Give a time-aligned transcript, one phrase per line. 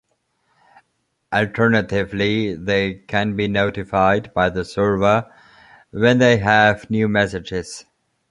[1.31, 5.31] Alternatively, they can be notified by the server
[5.91, 7.85] when they have new messages.